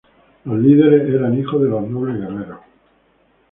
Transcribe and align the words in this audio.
Los 0.45 0.57
líderes 0.57 1.13
eran 1.13 1.29
los 1.29 1.37
hijos 1.41 1.61
de 1.61 1.69
los 1.69 1.87
nobles 1.87 2.17
guerreros. 2.17 2.57